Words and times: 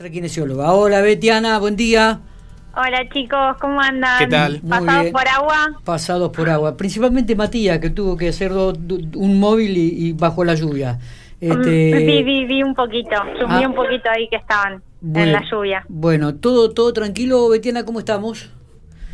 nuestra 0.00 0.10
kinesióloga. 0.14 0.72
Hola, 0.72 1.02
Betiana, 1.02 1.58
buen 1.58 1.76
día. 1.76 2.20
Hola 2.74 3.06
chicos, 3.12 3.56
¿cómo 3.60 3.78
andan? 3.82 4.18
¿Qué 4.18 4.26
tal? 4.28 4.60
Muy 4.62 4.70
¿Pasados 4.70 5.00
bien. 5.02 5.12
por 5.12 5.28
agua? 5.28 5.80
Pasados 5.84 6.30
por 6.34 6.48
agua. 6.48 6.74
Principalmente 6.78 7.36
Matías, 7.36 7.78
que 7.80 7.90
tuvo 7.90 8.16
que 8.16 8.28
hacer 8.28 8.50
do- 8.50 8.72
do- 8.72 9.18
un 9.18 9.38
móvil 9.38 9.76
y, 9.76 10.06
y 10.08 10.12
bajo 10.14 10.42
la 10.42 10.54
lluvia. 10.54 10.98
Este, 11.38 11.90
Mm, 11.94 12.06
Vi, 12.06 12.22
vi, 12.22 12.44
vi 12.46 12.62
un 12.62 12.74
poquito, 12.74 13.10
subí 13.38 13.62
Ah. 13.62 13.68
un 13.68 13.74
poquito 13.74 14.08
ahí 14.10 14.26
que 14.30 14.36
estaban 14.36 14.82
bueno, 15.02 15.26
en 15.26 15.32
la 15.34 15.42
lluvia. 15.50 15.84
Bueno, 15.88 16.34
todo, 16.36 16.70
todo 16.70 16.94
tranquilo, 16.94 17.50
Betiana, 17.50 17.84
¿cómo 17.84 17.98
estamos? 17.98 18.50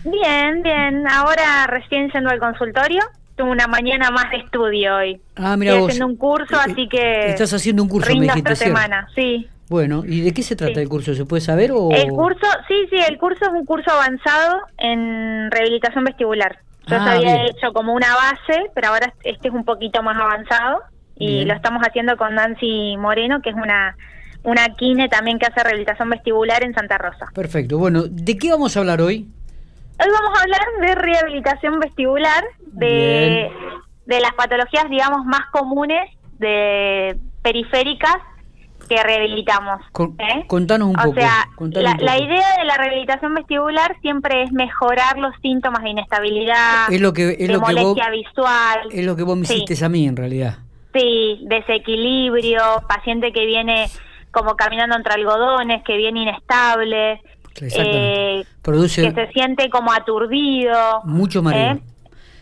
Bien, 0.04 0.62
bien. 0.62 1.04
Ahora 1.08 1.66
recién 1.66 2.10
yendo 2.12 2.30
al 2.30 2.38
consultorio. 2.38 3.02
Tuve 3.34 3.50
una 3.50 3.66
mañana 3.66 4.10
más 4.12 4.30
de 4.30 4.36
estudio 4.38 4.96
hoy. 4.96 5.20
Ah, 5.34 5.56
mira 5.56 5.72
Estoy 5.72 5.80
vos. 5.82 5.88
haciendo 5.90 6.06
un 6.06 6.16
curso, 6.16 6.54
Eh, 6.54 6.70
así 6.70 6.88
que... 6.88 7.26
Estás 7.30 7.52
haciendo 7.52 7.82
un 7.82 7.88
curso, 7.88 8.14
me 8.14 8.20
dijiste, 8.20 8.52
esta 8.52 8.64
semana, 8.64 9.08
sí. 9.16 9.48
Bueno, 9.68 10.02
¿y 10.06 10.20
de 10.20 10.32
qué 10.32 10.42
se 10.42 10.54
trata 10.56 10.74
Sí. 10.74 10.80
el 10.80 10.88
curso? 10.88 11.14
¿Se 11.14 11.24
puede 11.24 11.40
saber 11.40 11.72
o...? 11.72 11.90
El 11.92 12.10
curso, 12.10 12.46
sí, 12.68 12.74
sí, 12.90 12.96
el 13.08 13.18
curso 13.18 13.44
es 13.46 13.50
un 13.50 13.64
curso 13.66 13.90
avanzado 13.90 14.60
en 14.78 15.50
rehabilitación 15.50 16.04
vestibular. 16.04 16.58
Yo 16.86 16.96
Ah, 16.96 17.04
ya 17.04 17.12
había 17.16 17.34
bien. 17.34 17.46
hecho 17.46 17.72
como 17.72 17.92
una 17.94 18.14
base, 18.14 18.70
pero 18.74 18.88
ahora 18.88 19.12
este 19.24 19.48
es 19.48 19.54
un 19.54 19.64
poquito 19.64 20.02
más 20.04 20.16
avanzado 20.16 20.82
y 21.16 21.26
Bien. 21.36 21.48
lo 21.48 21.54
estamos 21.54 21.82
haciendo 21.82 22.16
con 22.16 22.34
Nancy 22.36 22.96
Moreno, 22.96 23.40
que 23.42 23.50
es 23.50 23.56
una 23.56 23.96
una 24.44 24.68
kine 24.76 25.08
también 25.08 25.40
que 25.40 25.46
hace 25.46 25.60
rehabilitación 25.64 26.08
vestibular 26.08 26.62
en 26.62 26.72
Santa 26.72 26.96
Rosa. 26.98 27.26
Perfecto. 27.34 27.78
Bueno, 27.78 28.04
¿de 28.08 28.38
qué 28.38 28.52
vamos 28.52 28.76
a 28.76 28.80
hablar 28.80 29.00
hoy? 29.00 29.26
Hoy 29.98 30.06
vamos 30.12 30.38
a 30.38 30.42
hablar 30.42 30.60
de 30.82 30.94
rehabilitación 30.94 31.80
vestibular, 31.80 32.44
de, 32.66 33.50
de 34.04 34.20
las 34.20 34.32
patologías, 34.34 34.88
digamos, 34.88 35.24
más 35.26 35.46
comunes 35.50 36.08
de 36.38 37.16
periféricas 37.42 38.14
que 38.88 39.02
rehabilitamos. 39.02 39.82
Con- 39.92 40.16
¿eh? 40.18 40.44
contanos 40.46 40.88
un 40.88 40.98
o 40.98 41.02
poco, 41.02 41.14
sea, 41.20 41.48
contanos 41.56 41.84
la, 41.84 41.90
un 41.92 41.96
poco. 41.98 42.06
la 42.06 42.18
idea 42.18 42.56
de 42.58 42.64
la 42.64 42.76
rehabilitación 42.76 43.34
vestibular 43.34 43.96
siempre 44.02 44.42
es 44.42 44.52
mejorar 44.52 45.18
los 45.18 45.34
síntomas 45.42 45.82
de 45.82 45.90
inestabilidad, 45.90 46.92
Es 46.92 47.00
lo 47.00 47.12
que- 47.12 47.30
es 47.32 47.38
de 47.38 47.48
lo 47.48 47.60
que 47.60 47.74
vos- 47.74 47.82
molestia 47.82 48.10
visual, 48.10 48.78
Es 48.92 49.04
lo 49.04 49.16
que 49.16 49.22
vos 49.22 49.36
me 49.36 49.46
Sí. 49.46 49.54
hiciste 49.62 49.84
a 49.84 49.88
mí, 49.88 50.06
en 50.06 50.16
realidad. 50.16 50.58
sí, 50.94 51.40
desequilibrio, 51.46 52.62
paciente 52.88 53.32
que 53.32 53.44
viene 53.46 53.86
como 54.30 54.56
caminando 54.56 54.96
entre 54.96 55.14
algodones, 55.14 55.82
que 55.84 55.96
viene 55.96 56.22
inestable, 56.22 57.20
eh, 57.60 58.44
Produce 58.62 59.02
que 59.02 59.26
se 59.26 59.32
siente 59.32 59.70
como 59.70 59.92
aturdido. 59.92 61.02
mucho 61.04 61.42
mareo. 61.42 61.74
¿eh? 61.76 61.80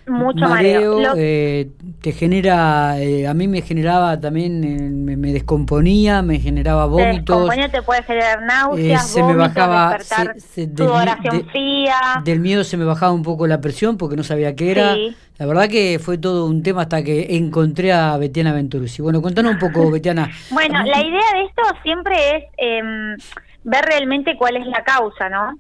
Mucho 0.07 0.47
mareo. 0.49 1.01
Lo- 1.01 1.13
eh, 1.17 1.71
te 2.03 2.13
genera, 2.13 3.01
eh, 3.01 3.27
a 3.27 3.33
mí 3.35 3.49
me 3.49 3.63
generaba 3.63 4.21
también, 4.21 4.63
eh, 4.65 4.91
me, 4.91 5.17
me 5.17 5.33
descomponía, 5.33 6.21
me 6.23 6.39
generaba 6.41 6.85
te 6.85 6.91
vómitos. 6.91 7.51
te 7.71 7.83
puede 7.83 8.03
generar 8.03 8.43
náuseas, 8.43 9.05
eh, 9.05 9.09
se 9.09 9.23
me 9.23 9.35
vómitos, 9.35 9.55
bajaba, 9.55 9.97
despertar, 9.97 10.35
se- 10.41 10.41
se- 10.41 10.67
del, 10.67 10.87
de- 11.31 11.45
fría. 11.51 11.97
del 12.25 12.41
miedo 12.41 12.65
se 12.65 12.77
me 12.77 12.85
bajaba 12.85 13.13
un 13.13 13.23
poco 13.23 13.47
la 13.47 13.61
presión 13.61 13.97
porque 13.97 14.17
no 14.17 14.23
sabía 14.25 14.55
qué 14.55 14.71
era. 14.73 14.95
Sí. 14.95 15.17
La 15.39 15.47
verdad 15.47 15.69
que 15.69 15.99
fue 15.99 16.17
todo 16.19 16.47
un 16.47 16.63
tema 16.63 16.83
hasta 16.83 17.03
que 17.03 17.37
encontré 17.37 17.93
a 17.93 18.17
Betiana 18.19 18.53
Venturisi. 18.53 19.03
Bueno, 19.03 19.21
contanos 19.23 19.53
un 19.55 19.59
poco, 19.59 19.91
Betiana. 19.91 20.31
Bueno, 20.51 20.83
la 20.85 21.01
idea 21.03 21.33
de 21.35 21.45
esto 21.49 21.63
siempre 21.83 22.15
es 22.37 22.45
em, 22.59 23.17
ver 23.65 23.85
realmente 23.85 24.37
cuál 24.37 24.57
es 24.57 24.67
la 24.67 24.85
causa, 24.85 25.29
¿no? 25.29 25.59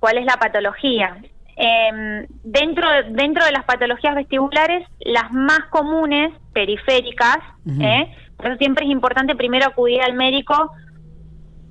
¿Cuál 0.00 0.18
es 0.18 0.24
la 0.24 0.36
patología? 0.38 1.16
Em, 1.56 2.26
dentro, 2.42 2.86
dentro 3.10 3.44
de 3.44 3.52
las 3.52 3.64
patologías 3.64 4.14
vestibulares, 4.14 4.86
las 5.00 5.30
más 5.32 5.64
comunes, 5.70 6.32
periféricas. 6.52 7.38
¿eh? 7.80 8.14
por 8.36 8.46
eso 8.46 8.58
siempre 8.58 8.84
es 8.84 8.90
importante 8.90 9.36
primero 9.36 9.66
acudir 9.66 10.02
al 10.02 10.14
médico 10.14 10.72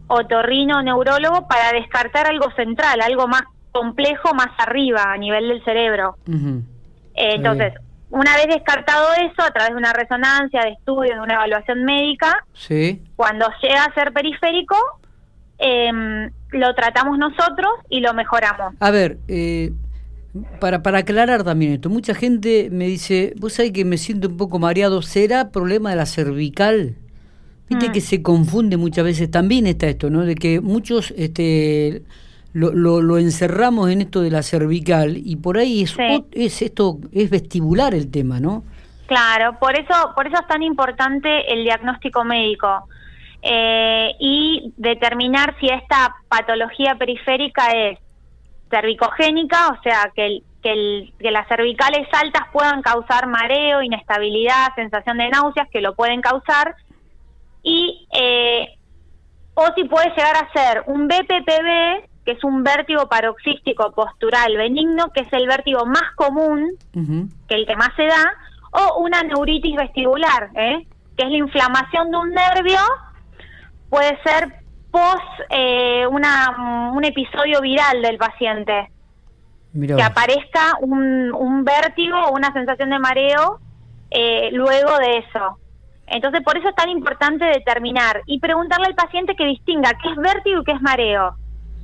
otorrino 0.08 0.78
o 0.78 0.82
neurólogo 0.82 1.48
para 1.48 1.72
descartar 1.74 2.28
algo 2.28 2.52
central, 2.52 3.02
algo 3.02 3.28
más 3.28 3.44
complejo, 3.72 4.34
más 4.34 4.50
arriba, 4.58 5.12
a 5.12 5.18
nivel 5.18 5.48
del 5.48 5.64
cerebro. 5.64 6.18
Eh, 6.28 7.36
entonces, 7.36 7.74
una 8.10 8.36
vez 8.36 8.48
descartado 8.48 9.08
eso, 9.16 9.42
a 9.42 9.52
través 9.52 9.72
de 9.72 9.78
una 9.78 9.94
resonancia, 9.94 10.62
de 10.64 10.72
estudios, 10.72 11.16
de 11.16 11.22
una 11.22 11.36
evaluación 11.36 11.84
médica, 11.84 12.46
Sí. 12.54 13.02
cuando 13.16 13.48
llega 13.62 13.86
a 13.86 13.94
ser 13.94 14.12
periférico, 14.12 14.76
em, 15.58 16.30
lo 16.52 16.74
tratamos 16.76 17.18
nosotros 17.18 17.70
y 17.90 18.00
lo 18.02 18.14
mejoramos. 18.14 18.74
A 18.80 18.92
ver, 18.92 19.18
eh, 19.28 19.72
para, 20.60 20.82
para 20.82 21.00
aclarar 21.00 21.44
también 21.44 21.74
esto, 21.74 21.90
mucha 21.90 22.14
gente 22.14 22.70
me 22.72 22.86
dice, 22.88 23.34
vos 23.38 23.54
sabés 23.54 23.72
que 23.72 23.84
me 23.86 23.98
siento 23.98 24.28
un 24.30 24.38
poco 24.38 24.60
mareado, 24.60 25.02
¿será 25.02 25.50
problema 25.52 25.90
de 25.90 25.96
la 25.98 26.06
cervical? 26.06 26.96
Viste 27.70 27.90
Mm. 27.90 27.92
que 27.92 28.02
se 28.02 28.22
confunde 28.22 28.78
muchas 28.78 29.04
veces, 29.06 29.32
también 29.32 29.66
está 29.68 29.88
esto, 29.88 30.10
¿no? 30.10 30.22
De 30.22 30.36
que 30.36 30.60
muchos 30.62 31.14
este, 31.18 32.02
lo, 32.54 32.74
lo, 32.74 33.02
lo 33.02 33.18
encerramos 33.18 33.90
en 33.90 34.02
esto 34.02 34.22
de 34.22 34.30
la 34.32 34.44
cervical 34.44 35.18
y 35.18 35.38
por 35.38 35.58
ahí 35.58 35.84
es, 35.84 35.92
Sí. 35.92 36.26
es 36.32 36.62
esto, 36.62 37.00
es 37.14 37.30
vestibular 37.30 37.94
el 37.94 38.10
tema, 38.12 38.40
¿no? 38.40 38.64
Claro, 39.08 39.58
por 39.60 39.78
eso, 39.78 39.94
por 40.16 40.28
eso 40.28 40.38
es 40.40 40.48
tan 40.48 40.64
importante 40.64 41.52
el 41.54 41.64
diagnóstico 41.64 42.24
médico 42.24 42.68
eh, 43.42 44.12
y 44.20 44.74
determinar 44.78 45.56
si 45.60 45.68
esta 45.68 46.16
patología 46.28 46.96
periférica 46.96 47.72
es 47.72 47.98
cervicogénica, 48.70 49.68
o 49.70 49.82
sea, 49.82 50.12
que, 50.16 50.26
el- 50.26 50.44
que, 50.62 50.72
el- 50.72 51.14
que 51.20 51.32
las 51.32 51.48
cervicales 51.48 52.08
altas 52.14 52.44
puedan 52.54 52.82
causar 52.82 53.28
mareo, 53.28 53.82
inestabilidad, 53.82 54.74
sensación 54.76 55.18
de 55.18 55.30
náuseas, 55.30 55.68
que 55.72 55.82
lo 55.82 55.96
pueden 55.96 56.22
causar, 56.22 56.76
y 57.64 58.08
eh, 58.14 58.70
o 59.54 59.68
si 59.76 59.84
puede 59.86 60.10
llegar 60.16 60.36
a 60.38 60.52
ser 60.54 60.84
un 60.88 61.08
BPPB, 61.08 62.08
que 62.26 62.32
es 62.34 62.44
un 62.44 62.64
vértigo 62.64 63.08
paroxístico 63.08 63.92
postural 63.92 64.56
benigno, 64.56 65.10
que 65.14 65.22
es 65.22 65.34
el 65.34 65.48
vértigo 65.48 65.86
más 65.86 66.12
común, 66.16 66.70
Ujú. 66.96 67.28
que 67.48 67.56
el 67.56 67.66
que 67.68 67.76
más 67.76 67.90
se 67.96 68.06
da, 68.06 68.24
o 68.72 69.00
una 69.02 69.22
neuritis 69.24 69.76
vestibular, 69.76 70.50
¿eh? 70.56 70.86
que 71.18 71.24
es 71.26 71.30
la 71.32 71.38
inflamación 71.38 72.10
de 72.12 72.18
un 72.18 72.30
nervio, 72.30 72.80
puede 73.92 74.18
ser 74.24 74.56
post 74.90 75.22
eh, 75.50 76.08
una, 76.08 76.92
un 76.96 77.04
episodio 77.04 77.62
viral 77.62 78.02
del 78.02 78.18
paciente, 78.18 78.90
Mirá 79.74 79.98
que 79.98 80.04
aparezca 80.04 80.78
un, 80.80 81.32
un 81.34 81.64
vértigo 81.64 82.18
o 82.18 82.34
una 82.34 82.52
sensación 82.54 82.90
de 82.90 83.00
mareo 83.00 83.60
eh, 84.10 84.50
luego 84.54 84.98
de 84.98 85.18
eso. 85.20 85.60
Entonces, 86.08 86.42
por 86.42 86.58
eso 86.58 86.70
es 86.70 86.76
tan 86.76 86.90
importante 86.90 87.46
determinar 87.46 88.22
y 88.26 88.40
preguntarle 88.40 88.88
al 88.88 88.96
paciente 88.96 89.36
que 89.36 89.46
distinga 89.46 89.92
qué 90.02 90.10
es 90.10 90.18
vértigo 90.18 90.62
y 90.62 90.64
qué 90.66 90.72
es 90.72 90.82
mareo. 90.82 91.36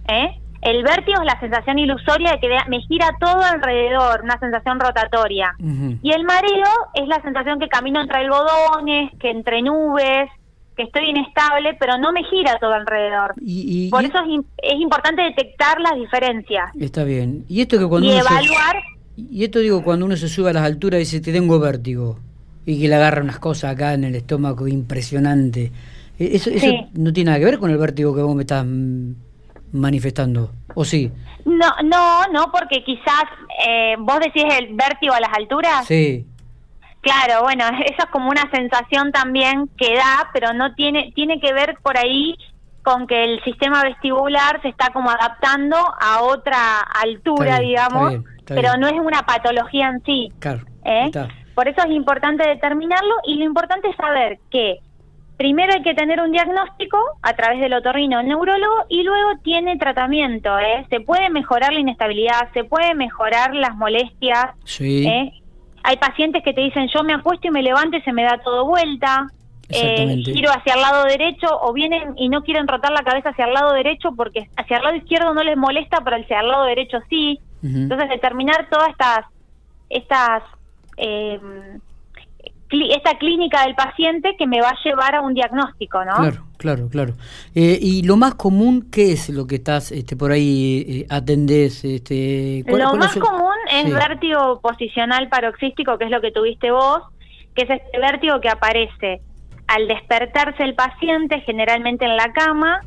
¿eh? 0.07 0.31
El 0.61 0.83
vértigo 0.83 1.21
es 1.21 1.25
la 1.25 1.39
sensación 1.39 1.79
ilusoria 1.79 2.31
de 2.31 2.39
que 2.39 2.49
me 2.67 2.81
gira 2.81 3.09
todo 3.19 3.41
alrededor, 3.41 4.21
una 4.23 4.39
sensación 4.39 4.79
rotatoria. 4.79 5.55
Y 6.01 6.11
el 6.11 6.23
mareo 6.25 6.71
es 6.93 7.07
la 7.07 7.21
sensación 7.21 7.59
que 7.59 7.69
camino 7.69 8.01
entre 8.01 8.17
algodones, 8.19 9.11
que 9.19 9.29
entre 9.29 9.61
nubes, 9.61 10.29
que 10.77 10.83
estoy 10.83 11.09
inestable, 11.09 11.75
pero 11.79 11.97
no 11.97 12.11
me 12.13 12.23
gira 12.23 12.57
todo 12.59 12.71
alrededor. 12.73 13.33
Y, 13.41 13.87
y- 13.87 13.89
Por 13.89 14.03
y- 14.03 14.05
eso 14.05 14.19
es, 14.19 14.45
es 14.75 14.79
importante 14.79 15.23
detectar 15.23 15.81
las 15.81 15.95
diferencias 15.95 16.71
Está 16.79 17.03
bien. 17.03 17.43
Y 17.49 17.61
esto 17.61 17.77
que 17.79 17.85
cuando 17.87 18.07
y 18.07 18.11
uno 18.13 18.21
se- 18.23 18.29
evaluar. 18.33 18.75
Y 19.17 19.43
esto 19.43 19.59
digo, 19.59 19.83
cuando 19.83 20.05
uno 20.05 20.15
se 20.15 20.29
sube 20.29 20.51
a 20.51 20.53
las 20.53 20.63
alturas 20.63 20.97
y 20.97 21.03
dice, 21.03 21.19
te 21.19 21.33
tengo 21.33 21.59
vértigo, 21.59 22.19
y 22.65 22.79
que 22.79 22.87
le 22.87 22.95
agarra 22.95 23.21
unas 23.23 23.39
cosas 23.39 23.73
acá 23.73 23.93
en 23.95 24.03
el 24.03 24.13
estómago 24.15 24.67
impresionante. 24.67 25.71
Eh, 26.19 26.29
¿Eso, 26.33 26.51
eso 26.51 26.67
Sí. 26.67 26.85
no 26.93 27.11
tiene 27.11 27.29
nada 27.31 27.39
que 27.39 27.45
ver 27.45 27.57
con 27.59 27.71
el 27.71 27.77
vértigo 27.77 28.13
que 28.15 28.21
vos 28.21 28.35
me 28.35 28.43
estás 28.43 28.63
manifestando? 29.71 30.51
¿O 30.75 30.85
sí? 30.85 31.11
No, 31.45 31.65
no, 31.83 32.27
no, 32.31 32.51
porque 32.51 32.83
quizás 32.83 33.23
eh, 33.67 33.95
vos 33.97 34.19
decís 34.19 34.43
el 34.59 34.75
vértigo 34.75 35.13
a 35.15 35.19
las 35.19 35.33
alturas. 35.33 35.87
Sí. 35.87 36.26
Claro, 37.07 37.43
bueno, 37.43 37.63
eso 37.85 37.99
es 37.99 38.05
como 38.07 38.29
una 38.29 38.49
sensación 38.51 39.11
también 39.11 39.69
que 39.77 39.95
da, 39.95 40.29
pero 40.33 40.53
no 40.53 40.73
tiene 40.75 41.11
tiene 41.15 41.39
que 41.39 41.53
ver 41.53 41.77
por 41.81 41.97
ahí 41.97 42.35
con 42.83 43.07
que 43.07 43.23
el 43.23 43.43
sistema 43.43 43.83
vestibular 43.83 44.61
se 44.61 44.69
está 44.69 44.91
como 44.93 45.09
adaptando 45.09 45.75
a 45.75 46.21
otra 46.21 46.79
altura, 46.79 47.49
Está 47.49 47.59
bien, 47.59 47.69
digamos, 47.69 48.13
está 48.13 48.19
bien, 48.19 48.39
está 48.39 48.55
pero 48.55 48.77
no 48.77 48.87
es 48.87 48.93
una 48.93 49.23
patología 49.23 49.89
en 49.89 50.03
sí. 50.03 50.31
Claro. 50.39 50.65
¿eh? 50.85 51.11
Por 51.53 51.67
eso 51.67 51.81
es 51.85 51.91
importante 51.91 52.47
determinarlo 52.47 53.15
y 53.25 53.35
lo 53.35 53.45
importante 53.45 53.89
es 53.89 53.95
saber 53.97 54.39
que 54.49 54.79
primero 55.37 55.73
hay 55.73 55.83
que 55.83 55.95
tener 55.95 56.21
un 56.21 56.31
diagnóstico 56.31 56.97
a 57.21 57.33
través 57.33 57.59
del 57.59 57.73
otorrino 57.73 58.21
neurólogo 58.23 58.85
y 58.89 59.03
luego 59.03 59.37
tiene 59.43 59.77
tratamiento. 59.77 60.57
¿eh? 60.59 60.85
Se 60.89 61.01
puede 61.01 61.29
mejorar 61.29 61.73
la 61.73 61.79
inestabilidad, 61.79 62.49
se 62.53 62.63
puede 62.63 62.95
mejorar 62.95 63.53
las 63.53 63.75
molestias. 63.75 64.47
Sí. 64.63 65.07
¿eh? 65.07 65.33
Hay 65.87 65.95
pacientes 65.95 66.43
que 66.43 66.51
te 66.51 66.59
dicen 66.59 66.89
yo 66.93 67.01
me 67.01 67.13
acuesto 67.13 67.47
y 67.47 67.51
me 67.51 67.63
levanto 67.63 67.95
y 67.95 68.01
se 68.01 68.11
me 68.11 68.23
da 68.23 68.37
todo 68.43 68.65
vuelta. 68.65 69.25
Eh, 69.69 70.21
giro 70.25 70.51
hacia 70.51 70.73
el 70.73 70.81
lado 70.81 71.05
derecho 71.05 71.47
o 71.61 71.71
vienen 71.71 72.13
y 72.17 72.27
no 72.27 72.41
quieren 72.41 72.67
rotar 72.67 72.91
la 72.91 73.03
cabeza 73.03 73.29
hacia 73.29 73.45
el 73.45 73.53
lado 73.53 73.71
derecho 73.71 74.11
porque 74.15 74.49
hacia 74.57 74.77
el 74.77 74.83
lado 74.83 74.95
izquierdo 74.97 75.33
no 75.33 75.43
les 75.43 75.55
molesta, 75.55 76.01
pero 76.03 76.17
hacia 76.17 76.41
el 76.41 76.49
lado 76.49 76.65
derecho 76.65 76.97
sí. 77.09 77.39
Entonces 77.63 78.09
determinar 78.09 78.67
todas 78.69 78.89
estas 78.89 79.25
estas 79.89 80.43
eh, 80.97 81.39
esta 82.69 83.17
clínica 83.17 83.63
del 83.63 83.75
paciente 83.75 84.35
que 84.37 84.45
me 84.45 84.59
va 84.59 84.69
a 84.69 84.83
llevar 84.83 85.15
a 85.15 85.21
un 85.21 85.33
diagnóstico, 85.33 86.03
¿no? 86.03 86.15
Claro, 86.15 86.43
claro, 86.57 86.89
claro. 86.89 87.13
Eh, 87.55 87.79
y 87.81 88.03
lo 88.03 88.17
más 88.17 88.35
común, 88.35 88.89
¿qué 88.91 89.13
es 89.13 89.29
lo 89.29 89.47
que 89.47 89.55
estás 89.55 89.93
este, 89.93 90.17
por 90.17 90.31
ahí 90.31 90.85
eh, 90.85 91.05
atendés? 91.09 91.85
Este, 91.85 92.65
lo 92.67 92.95
más 92.95 93.15
común 93.15 93.56
es 93.77 93.93
vértigo 93.93 94.59
posicional 94.61 95.29
paroxístico, 95.29 95.97
que 95.97 96.05
es 96.05 96.11
lo 96.11 96.21
que 96.21 96.31
tuviste 96.31 96.71
vos, 96.71 97.03
que 97.55 97.63
es 97.63 97.69
este 97.69 97.99
vértigo 97.99 98.39
que 98.41 98.49
aparece 98.49 99.21
al 99.67 99.87
despertarse 99.87 100.63
el 100.63 100.75
paciente, 100.75 101.41
generalmente 101.41 102.05
en 102.05 102.15
la 102.15 102.31
cama, 102.31 102.81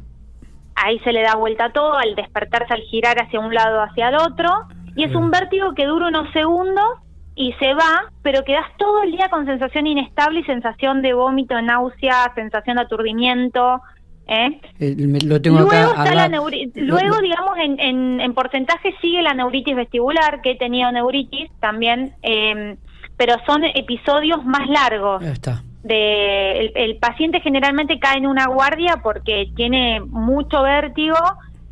ahí 0.74 0.98
se 1.00 1.12
le 1.12 1.22
da 1.22 1.34
vuelta 1.34 1.72
todo, 1.72 1.94
al 1.94 2.14
despertarse, 2.14 2.72
al 2.72 2.82
girar 2.82 3.20
hacia 3.20 3.40
un 3.40 3.54
lado, 3.54 3.82
hacia 3.82 4.08
el 4.08 4.16
otro, 4.16 4.48
y 4.96 5.04
es 5.04 5.14
un 5.14 5.30
vértigo 5.30 5.74
que 5.74 5.86
dura 5.86 6.08
unos 6.08 6.32
segundos 6.32 6.98
y 7.34 7.52
se 7.54 7.74
va, 7.74 8.10
pero 8.22 8.44
quedas 8.44 8.66
todo 8.76 9.02
el 9.02 9.12
día 9.12 9.28
con 9.28 9.46
sensación 9.46 9.86
inestable 9.86 10.40
y 10.40 10.44
sensación 10.44 11.00
de 11.00 11.12
vómito, 11.14 11.60
náusea, 11.60 12.32
sensación 12.34 12.76
de 12.76 12.82
aturdimiento. 12.82 13.80
¿Eh? 14.26 14.60
eh 14.78 14.94
lo 15.24 15.40
tengo 15.40 15.60
luego, 15.60 15.92
acá, 15.92 16.28
luego 16.28 17.20
digamos, 17.20 17.58
en, 17.58 18.20
en, 18.20 18.34
porcentaje 18.34 18.94
sigue 19.00 19.22
la 19.22 19.34
neuritis 19.34 19.76
vestibular, 19.76 20.40
que 20.42 20.52
he 20.52 20.56
tenido 20.56 20.90
neuritis 20.92 21.50
también, 21.60 22.14
eh, 22.22 22.76
pero 23.16 23.34
son 23.46 23.64
episodios 23.64 24.44
más 24.44 24.68
largos. 24.68 25.22
está. 25.22 25.62
De, 25.82 26.66
el 26.74 26.96
paciente 26.98 27.40
generalmente 27.40 27.98
cae 27.98 28.18
en 28.18 28.26
una 28.26 28.46
guardia 28.46 29.00
porque 29.02 29.50
tiene 29.56 30.00
mucho 30.00 30.62
vértigo 30.62 31.16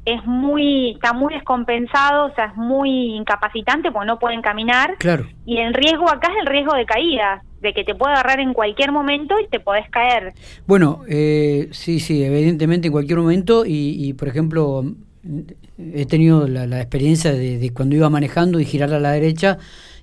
es 0.09 0.25
muy, 0.25 0.93
está 0.93 1.13
muy 1.13 1.35
descompensado, 1.35 2.27
o 2.27 2.35
sea, 2.35 2.47
es 2.47 2.57
muy 2.57 3.15
incapacitante 3.15 3.93
porque 3.93 4.07
no 4.07 4.19
pueden 4.19 4.41
caminar. 4.41 4.97
Claro. 4.99 5.27
Y 5.45 5.59
el 5.59 5.75
riesgo 5.75 6.09
acá 6.09 6.29
es 6.33 6.39
el 6.41 6.47
riesgo 6.47 6.75
de 6.75 6.87
caída, 6.87 7.43
de 7.61 7.73
que 7.73 7.85
te 7.85 7.95
puede 7.95 8.13
agarrar 8.13 8.41
en 8.41 8.55
cualquier 8.55 8.93
momento 8.93 9.35
y 9.41 9.49
te 9.49 9.61
podés 9.61 9.89
caer. 9.91 10.33
Bueno, 10.67 11.03
eh, 11.09 11.69
sí, 11.73 12.01
sí, 12.01 12.23
evidentemente 12.23 12.89
en 12.89 12.93
cualquier 12.93 13.19
momento 13.19 13.65
y, 13.67 14.13
por 14.15 14.29
ejemplo, 14.29 14.85
he 15.79 16.07
tenido 16.07 16.47
la, 16.47 16.81
experiencia 16.81 17.33
de, 17.33 17.59
de, 17.59 17.71
cuando 17.71 17.97
iba 17.97 18.09
manejando 18.11 18.61
y 18.61 18.65
girar 18.65 18.93
a 18.93 19.01
la 19.01 19.13
derecha 19.13 19.59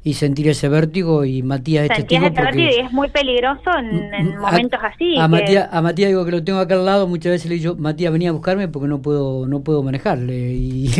y 0.06 0.14
sentir 0.14 0.48
ese 0.48 0.70
vértigo 0.70 1.26
y 1.26 1.42
Matías 1.42 1.86
es 1.86 1.98
testigo 1.98 2.28
ese 2.28 2.40
vértigo 2.40 2.70
y 2.70 2.80
es 2.80 2.92
muy 2.92 3.10
peligroso 3.10 3.72
en, 3.76 4.38
momentos 4.38 4.80
así. 4.84 5.18
A, 5.18 5.28
Matías, 5.28 5.68
a 5.72 5.82
Matías 5.82 6.10
digo 6.10 6.24
que 6.24 6.30
lo 6.30 6.44
tengo 6.44 6.60
acá 6.60 6.76
al 6.76 6.86
lado, 6.86 7.08
muchas 7.08 7.32
veces 7.32 7.50
le 7.50 7.58
digo, 7.58 7.76
Matías 7.76 8.14
venía 8.14 8.30
a 8.30 8.32
buscarme 8.32 8.68
porque 8.68 8.88
no 8.88 9.02
puedo 9.02 9.48
no 9.48 9.62
puedo 9.64 9.82
manejarle 9.82 10.36
y, 10.54 10.92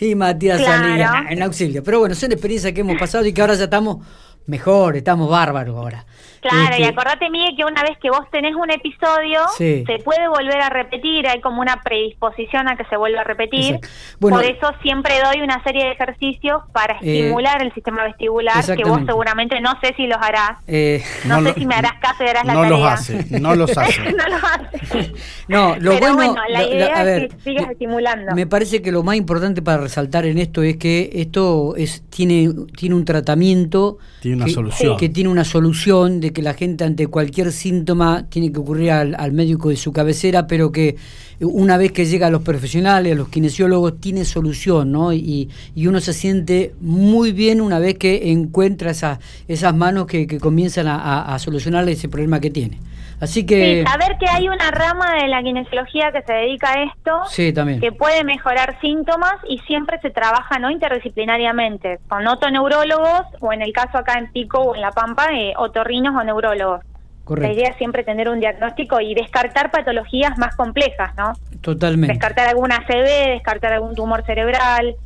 y 0.00 0.14
Matías 0.14 0.62
salía 0.62 1.26
en 1.28 1.42
auxilio. 1.42 1.84
Pero 1.84 1.98
bueno, 1.98 2.14
son 2.14 2.32
experiencias 2.32 2.72
que 2.72 2.80
hemos 2.80 2.98
pasado 2.98 3.26
y 3.26 3.34
que 3.34 3.42
ahora 3.42 3.54
ya 3.54 3.64
estamos 3.64 3.98
mejor, 4.48 4.96
estamos 4.96 5.30
bárbaros 5.30 5.76
ahora. 5.76 6.04
Claro, 6.40 6.76
y 6.78 6.82
este, 6.82 6.86
acordate, 6.86 7.30
Miguel, 7.30 7.54
que 7.56 7.64
una 7.64 7.82
vez 7.82 7.98
que 8.00 8.10
vos 8.10 8.22
tenés 8.30 8.54
un 8.54 8.70
episodio, 8.70 9.40
se 9.56 9.98
puede 10.04 10.28
volver 10.28 10.60
a 10.60 10.68
repetir, 10.68 11.26
hay 11.26 11.40
como 11.40 11.60
una 11.60 11.82
predisposición 11.82 12.68
a 12.68 12.76
que 12.76 12.84
se 12.84 12.96
vuelva 12.96 13.22
a 13.22 13.24
repetir. 13.24 13.80
Por 14.20 14.44
eso 14.44 14.72
siempre 14.82 15.14
doy 15.24 15.42
una 15.42 15.62
serie 15.64 15.84
de 15.84 15.92
ejercicios 15.92 16.62
para 16.72 16.94
eh, 16.94 16.98
estimular 17.02 17.62
el 17.62 17.72
sistema 17.74 18.04
vestibular, 18.04 18.64
que 18.64 18.84
vos 18.84 19.00
seguramente 19.06 19.60
no 19.60 19.72
sé 19.82 19.94
si 19.96 20.06
los 20.06 20.18
harás. 20.20 20.58
Eh, 20.66 21.02
no, 21.26 21.42
sé 21.42 21.54
si 21.54 21.66
me 21.66 21.74
harás 21.74 21.94
caso 22.00 22.24
y 22.24 22.28
harás 22.28 22.44
la 22.44 22.54
tarea. 22.54 22.70
Los 22.70 22.82
hace, 22.84 23.40
no 23.40 23.54
los 23.54 23.76
hace, 23.76 24.12
no 24.12 24.28
los 24.28 24.44
hace. 24.44 25.12
no, 25.48 25.76
lo 25.76 25.92
Pero 25.92 26.14
bueno, 26.14 26.36
la 26.48 26.62
idea 26.64 27.16
es 27.16 27.34
que 27.34 27.40
sigas 27.40 27.70
estimulando. 27.70 28.34
Me 28.34 28.46
parece 28.46 28.80
que 28.80 28.92
lo 28.92 29.02
más 29.02 29.16
importante 29.16 29.60
para 29.60 29.78
resaltar 29.78 30.24
en 30.24 30.38
esto 30.38 30.62
es 30.62 30.76
que 30.76 31.10
esto 31.14 31.74
es 31.76 32.02
tiene, 32.08 32.48
tiene 32.76 32.94
un 32.94 33.04
tratamiento 33.04 33.98
tiene 34.20 34.37
una 34.44 34.48
solución. 34.48 34.96
que 34.96 35.08
tiene 35.08 35.30
una 35.30 35.44
solución 35.44 36.20
de 36.20 36.32
que 36.32 36.42
la 36.42 36.54
gente 36.54 36.84
ante 36.84 37.06
cualquier 37.06 37.52
síntoma 37.52 38.26
tiene 38.28 38.52
que 38.52 38.58
ocurrir 38.58 38.90
al, 38.90 39.32
médico 39.32 39.68
de 39.68 39.76
su 39.76 39.92
cabecera, 39.92 40.46
pero 40.46 40.72
que 40.72 40.96
una 41.40 41.76
vez 41.76 41.92
que 41.92 42.06
llega 42.06 42.28
a 42.28 42.30
los 42.30 42.42
profesionales, 42.42 43.12
a 43.12 43.16
los 43.16 43.28
kinesiólogos, 43.28 44.00
tiene 44.00 44.24
solución, 44.24 44.92
¿no? 44.92 45.12
Y, 45.12 45.48
uno 45.76 46.00
se 46.00 46.12
siente 46.12 46.74
muy 46.80 47.32
bien 47.32 47.60
una 47.60 47.78
vez 47.78 47.96
que 47.96 48.30
encuentra 48.30 48.90
esas, 48.90 49.18
esas 49.48 49.74
manos 49.74 50.06
que, 50.06 50.38
comienzan 50.38 50.86
a, 50.86 51.34
a 51.34 51.38
solucionarle 51.38 51.92
ese 51.92 52.08
problema 52.08 52.40
que 52.40 52.50
tiene. 52.50 52.78
Así 53.20 53.44
que... 53.44 53.84
Sí, 53.84 53.90
saber 53.90 54.16
que 54.18 54.26
hay 54.28 54.48
una 54.48 54.70
rama 54.70 55.14
de 55.14 55.28
la 55.28 55.42
kinesiología 55.42 56.12
que 56.12 56.22
se 56.22 56.32
dedica 56.32 56.72
a 56.72 56.82
esto, 56.84 57.24
sí, 57.28 57.52
también. 57.52 57.80
que 57.80 57.90
puede 57.90 58.22
mejorar 58.22 58.78
síntomas 58.80 59.34
y 59.48 59.58
siempre 59.60 59.98
se 60.00 60.10
trabaja 60.10 60.58
no 60.58 60.70
interdisciplinariamente, 60.70 61.98
con 62.08 62.26
otoneurólogos 62.26 63.22
o 63.40 63.52
en 63.52 63.62
el 63.62 63.72
caso 63.72 63.98
acá 63.98 64.18
en 64.18 64.27
O 64.52 64.74
en 64.74 64.80
La 64.80 64.90
Pampa, 64.92 65.28
eh, 65.32 65.52
otorrinos 65.56 66.14
o 66.14 66.24
neurólogos. 66.24 66.82
Correcto. 67.24 67.48
La 67.48 67.54
idea 67.54 67.70
es 67.70 67.76
siempre 67.76 68.04
tener 68.04 68.28
un 68.28 68.40
diagnóstico 68.40 69.00
y 69.00 69.14
descartar 69.14 69.70
patologías 69.70 70.38
más 70.38 70.56
complejas, 70.56 71.14
¿no? 71.16 71.32
Totalmente. 71.60 72.14
Descartar 72.14 72.48
alguna 72.48 72.76
ACV, 72.76 73.34
descartar 73.34 73.74
algún 73.74 73.94
tumor 73.94 74.24
cerebral, 74.24 74.96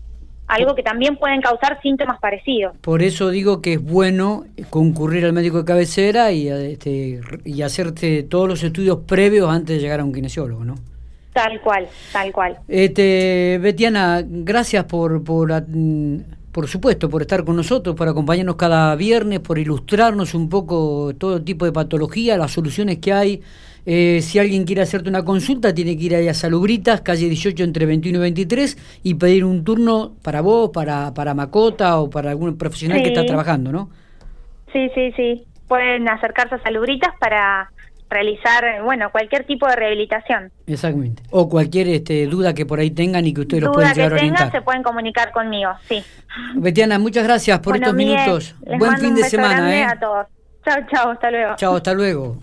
algo 0.47 0.75
que 0.75 0.83
también 0.83 1.17
pueden 1.17 1.41
causar 1.41 1.81
síntomas 1.83 2.21
parecidos. 2.21 2.77
Por 2.81 3.03
eso 3.03 3.31
digo 3.31 3.63
que 3.63 3.75
es 3.75 3.83
bueno 3.83 4.45
concurrir 4.71 5.25
al 5.25 5.33
médico 5.33 5.59
de 5.59 5.65
cabecera 5.65 6.31
y, 6.31 6.49
este, 6.49 7.21
y 7.45 7.63
hacerte 7.63 8.23
todos 8.23 8.49
los 8.49 8.63
estudios 8.63 8.99
previos 9.07 9.51
antes 9.51 9.77
de 9.77 9.83
llegar 9.83 10.01
a 10.01 10.05
un 10.05 10.13
kinesiólogo, 10.13 10.65
¿no? 10.65 10.75
Tal 11.33 11.61
cual, 11.63 11.89
tal 12.13 12.31
cual. 12.31 12.59
Este, 12.69 13.59
Betiana, 13.63 14.23
gracias 14.23 14.85
por, 14.85 15.25
por, 15.25 15.51
por 16.53 16.69
supuesto, 16.69 17.09
por 17.09 17.23
estar 17.23 17.45
con 17.45 17.57
nosotros, 17.57 17.97
por 17.97 18.09
acompañarnos 18.09 18.57
cada 18.57 18.95
viernes, 18.95 19.41
por 19.41 19.59
ilustrarnos 19.59 20.35
un 20.35 20.49
poco 20.49 21.13
todo 21.19 21.43
tipo 21.43 21.65
de 21.65 21.73
patología, 21.73 22.37
las 22.37 22.53
soluciones 22.53 22.99
que 22.99 23.13
hay 23.13 23.43
eh, 23.85 24.21
si 24.23 24.39
alguien 24.39 24.65
quiere 24.65 24.83
hacerte 24.83 25.09
una 25.09 25.25
consulta, 25.25 25.75
tiene 25.75 25.97
que 25.97 26.05
ir 26.05 26.15
ahí 26.15 26.29
a 26.29 26.35
Salubritas, 26.35 27.01
calle 27.01 27.29
18 27.29 27.65
entre 27.65 27.87
21 27.87 28.19
y 28.19 28.21
23, 28.21 29.01
y 29.03 29.15
pedir 29.15 29.45
un 29.45 29.65
turno 29.65 30.13
para 30.23 30.41
vos, 30.41 30.71
para, 30.73 31.13
para 31.15 31.35
Macota 31.35 31.99
o 31.99 32.09
para 32.09 32.31
algún 32.31 32.57
profesional 32.57 33.03
que 33.03 33.09
está 33.09 33.27
trabajando, 33.27 33.73
¿no? 33.73 33.91
Sí, 34.73 34.89
sí, 34.95 35.13
sí. 35.17 35.45
Pueden 35.67 36.09
acercarse 36.09 36.55
a 36.55 36.63
Salubritas 36.63 37.13
para 37.19 37.71
realizar, 38.13 38.83
bueno, 38.83 39.11
cualquier 39.11 39.45
tipo 39.45 39.67
de 39.67 39.77
rehabilitación. 39.77 40.53
Exactamente. 40.67 41.23
O 41.31 41.49
cualquier 41.49 41.89
este, 41.89 42.27
duda 42.27 42.55
que 42.55 42.67
por 42.67 42.81
ahí 42.81 42.91
tengan 42.91 43.27
y 43.27 43.35
que 43.35 43.43
ustedes 43.43 43.63
lo 43.63 43.73
pueden 43.73 43.93
llegar 43.93 44.13
a 44.13 44.17
orientar. 44.17 44.53
se 44.53 44.63
pueden 44.63 44.83
comunicar 44.83 45.33
conmigo, 45.33 45.73
sí. 45.89 46.03
Betiana, 46.55 46.99
muchas 46.99 47.25
gracias 47.25 47.59
por 47.61 47.77
estos 47.77 47.95
minutos. 47.95 48.55
Buen 48.79 48.99
fin 48.99 49.15
de 49.15 49.25
semana, 49.25 49.77
¿eh? 49.77 49.85
a 49.85 49.99
todos. 49.99 50.27
Chao, 50.65 50.79
chao, 50.93 51.11
hasta 51.11 51.31
luego. 51.31 51.57
Chao, 51.57 51.77
hasta 51.77 51.95
luego. 51.95 52.37